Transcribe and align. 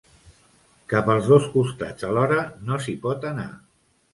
Cap 0.93 1.11
als 1.15 1.29
dos 1.33 1.45
costats 1.57 2.07
alhora 2.09 2.41
no 2.71 2.81
s’hi 2.87 2.97
pot 3.05 3.33
anar. 3.35 3.47